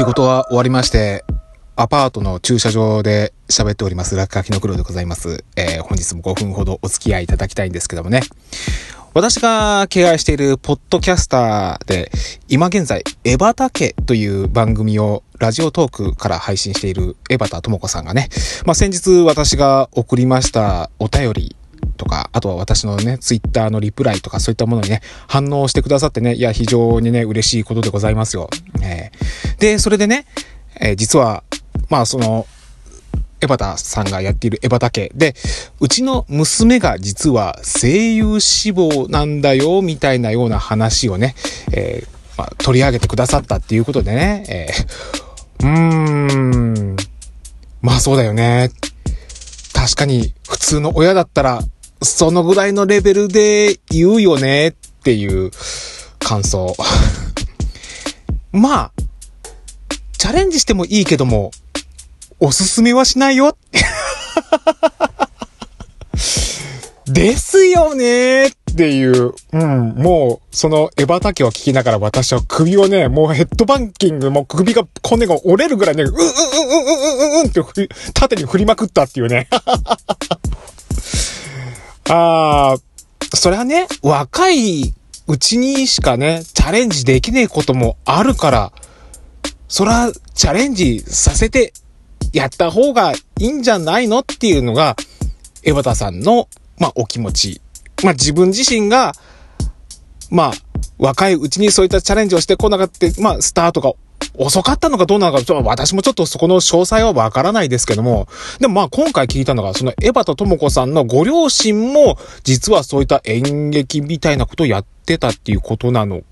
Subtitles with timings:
[0.00, 1.26] 仕事は終わりまして、
[1.76, 5.44] アパートの駐車場で喋っております、落書きの黒でございます。
[5.56, 8.22] えー、本日も5分ほどお付き合いいただきたいんですけどもね。
[9.12, 12.10] 私が敬愛しているポッドキャスターで、
[12.48, 18.30] 今現在、エバタ家という番組をラジオトークから配信しているエバタ智子さんがね、
[18.64, 21.56] まあ、先日私が送りましたお便り
[21.98, 28.48] とか、あとは私のね、ツイッターのリプライとかそういったものにね、反応してくださってね、いや、非常にね、嬉しいことでございますよ。
[29.60, 30.26] で、それでね、
[30.80, 31.44] えー、実は、
[31.88, 32.46] まあその、
[33.42, 35.34] エバタさんがやっているエバタ家で、
[35.80, 41.34] うちの娘が実は声優志望なんだよ、みたいなような話をね、
[41.72, 46.96] えー、まあ、取り上げてくださったっていうことでね、えー、うーん、
[47.82, 48.70] まあそうだよね。
[49.72, 51.62] 確かに普通の親だったら
[52.02, 54.72] そのぐらいのレベルで言うよねっ
[55.02, 55.50] ていう
[56.18, 56.74] 感想。
[58.52, 61.50] まあ、ャレンジしてもいいけども、
[62.38, 63.56] おすすめはしないよ。
[67.06, 76.32] ですよねっていう、うん、もう、そのエヴァタを聞きながら私は首をね、もうヘッドバンキング、もう首が、骨が折れるぐらいね、うんうんうんうん
[77.18, 77.60] うんうんって
[78.14, 79.48] 縦に振りまくったっていうね。
[82.08, 84.94] ああ、それはね、若い
[85.26, 88.72] うちにしかね、チャレンジできねえこともあるから、
[89.70, 91.72] そら、チャレンジさせて
[92.32, 94.96] やった方がいいんじゃないのっていうのが、
[95.62, 97.60] エバタさんの、まあ、お気持ち。
[98.02, 99.12] まあ、自分自身が、
[100.28, 100.52] まあ、
[100.98, 103.92] 若いうちにそういったチャレンジをしてこなかった、まあ、スタートが
[104.34, 108.26] 遅かったのかどうなのか、ちょっと私もちょっとそこの詳細はわからないですけども、
[108.58, 116.22] でもまあ今回聞いたのが、そのエヴァと智子さんのご両親も、実はそういった演劇みたいなことをやってたっていうことなの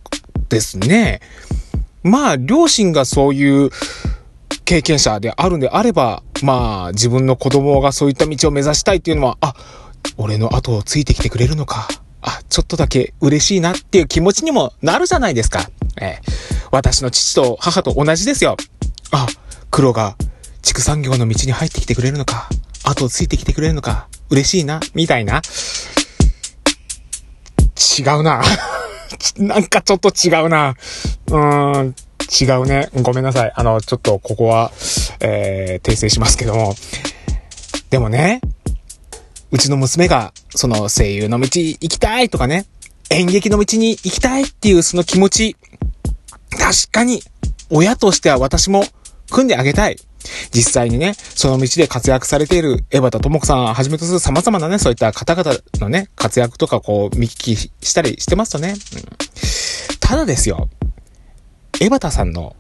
[0.49, 1.21] ですね。
[2.03, 3.71] まあ、両親がそういう
[4.65, 9.55] 経験者であるんであれば、まあ、自分の子供がそういった道を目指したいっていうのは、あ、
[10.17, 11.89] 俺の後をついてきてくれるのか。
[12.21, 15.71] あ、ちょっとだけ嬉しいなっていう気持ちにもなるじゃないですか。
[16.01, 18.57] えー私の父と母と同じですよ。
[19.11, 19.27] あ、
[19.71, 20.17] 黒が
[20.63, 22.49] 畜産業の道に入ってきてくれるのか、
[22.85, 25.41] 後をついてきてくれるのか、嬉しいな、みたいな。
[27.99, 28.43] 違うな。
[29.39, 30.75] なんかちょっと違うな。
[31.29, 31.95] うーん、
[32.41, 32.89] 違うね。
[33.03, 33.53] ごめんなさい。
[33.55, 34.71] あの、ちょっとここは、
[35.21, 36.75] えー、訂正しますけども。
[37.91, 38.41] でもね、
[39.51, 42.67] うちの娘が、その声優の道行きたいとかね、
[43.11, 45.57] 演劇の道に行きたいっていうその気持ち、
[46.51, 47.23] 確かに、
[47.71, 48.85] 親としては私も
[49.31, 49.97] 組んであげたい。
[50.55, 58.75] 実際にね、その道で活躍されている江端智子さんはじめとする様々なね、そういった方々のね、活躍とかこう見聞きしたりしてますとね。
[58.95, 60.69] うん、ただですよ、
[61.81, 62.57] 江端さんの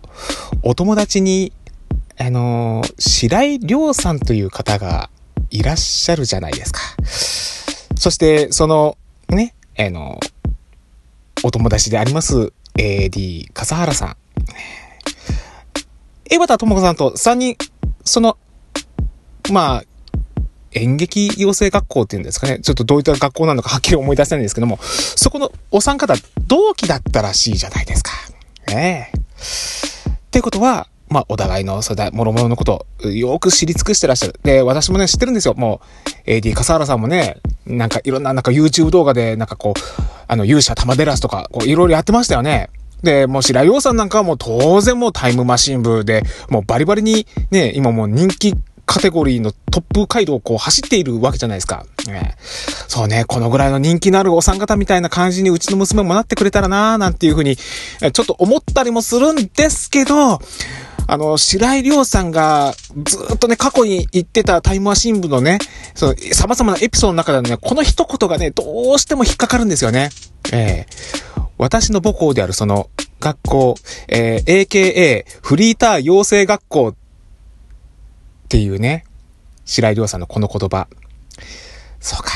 [0.62, 1.52] お友達に、
[2.18, 5.10] あのー、白井亮さんという方が
[5.50, 6.80] いらっしゃるじゃないですか。
[7.96, 8.96] そして、その、
[9.28, 14.16] ね、あのー、お友達であります、AD 笠原さん。
[16.30, 17.56] 江端智子さんと3人、
[18.04, 18.38] その、
[19.50, 19.84] まあ、
[20.72, 22.60] 演劇養成学校っていうんですかね。
[22.60, 26.14] ちょっとどういった学校なのかはっきり思い出せないんですけども、そこのお三方、
[26.46, 28.12] 同期だったらしいじゃないですか。
[28.68, 29.18] ねえ。
[29.18, 34.38] っていうことは、まあ、お互いの、それだ、諸々のこと、よく知り尽くしてらっしゃる。
[34.42, 35.54] で、私もね、知ってるんですよ。
[35.54, 35.80] も
[36.26, 39.80] う、AD 笠原さんもね、なんかいろんな、なんか YouTube 動画で、なんかこう、
[40.26, 42.68] あの、勇者玉デラスとか、こう、いろいろやってましたよね。
[43.02, 48.54] で、もう白井陽さんなんかはもう当然もうタイムマシン部で、もうバリバリにね、今もう人気
[48.88, 51.84] カテゴリーのトップ街道をこう走っているわけじゃないですか。
[52.06, 52.36] ね、
[52.88, 60.40] そうね、このぐらいの人気のあるお三方みたいな感じにうちの娘もなってくれたらなーなんていうふうに、ちょっと思ったりもするんですけど、
[61.06, 65.58] あの、白井亮さんがずっとね、過去に言ってたタイムマシン部のね、
[65.94, 70.08] その、様々なエピソードの中でね、この一言がね、どうしても引っかかるんですよね。
[70.50, 72.88] ええー、私の母校であるその
[73.20, 73.74] 学校、
[74.08, 76.94] えー、AKA フリーター養成学校
[78.48, 79.04] っていうね、
[79.66, 80.88] 白井亮さんのこの言葉。
[82.00, 82.32] そうか。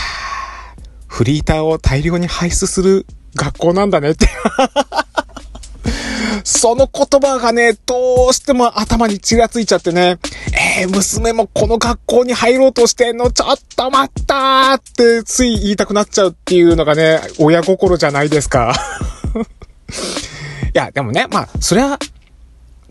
[1.08, 4.28] フリーターを大量に排出する学校なんだねって
[6.44, 10.18] その言葉がね、どうしても頭に血がついちゃってね、
[10.78, 18.74] えー、娘もこの学校に入ろうとしてんの、ちょっと待ったーってつい言いたくなっちゃうっていうのがね、親心じゃないですか。
[20.74, 21.98] いや、でもね、まあ、それは、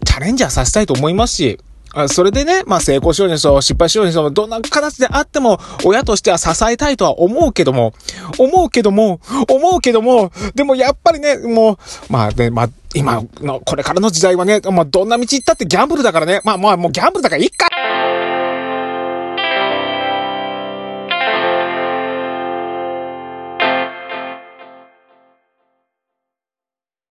[0.05, 1.59] チャレンジャーさせたいと思いますし、
[2.07, 7.93] それでね、まあ成功しようにそう、失敗しようにそう、どんな形であっても、親としては支えたいとは思うけども、
[8.37, 11.77] 思うけども、思うけども、でもやっぱりね、もう、
[12.09, 17.67] まあね、まあ、今の、これからの時代はね、まあどんな道行ったってギャンブルだからね、まあまあもうギャンブルだからいっか。